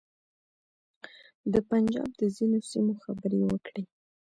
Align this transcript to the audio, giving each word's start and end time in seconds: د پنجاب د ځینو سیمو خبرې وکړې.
د 1.53 1.55
پنجاب 1.69 2.09
د 2.21 2.21
ځینو 2.35 2.57
سیمو 2.71 2.93
خبرې 3.03 3.39
وکړې. 3.45 3.83